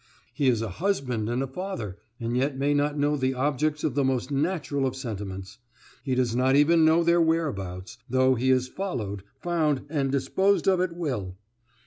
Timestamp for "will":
10.95-11.37